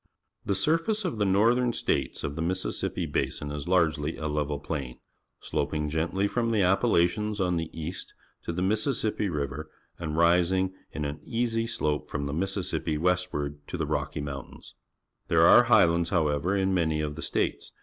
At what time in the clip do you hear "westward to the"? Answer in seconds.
12.97-13.85